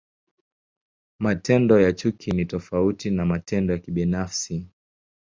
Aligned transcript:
Matendo 1.19 1.79
ya 1.81 1.93
chuki 1.93 2.31
ni 2.31 2.45
tofauti 2.45 3.11
na 3.11 3.25
matendo 3.25 3.73
ya 3.73 3.79
kibinafsi. 3.79 4.67